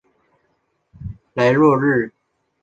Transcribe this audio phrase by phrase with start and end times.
[1.35, 2.11] 莱洛日。